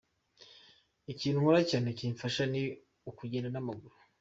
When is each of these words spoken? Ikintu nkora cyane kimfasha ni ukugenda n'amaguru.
Ikintu 1.11 1.37
nkora 1.41 1.61
cyane 1.71 1.87
kimfasha 1.97 2.43
ni 2.51 2.63
ukugenda 3.09 3.49
n'amaguru. 3.51 3.95